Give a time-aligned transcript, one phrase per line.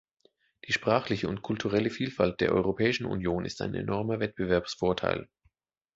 [0.67, 5.29] Die sprachliche und kulturelle Vielfalt der Europäischen Union ist ein enormer Wettbewerbsvorteil.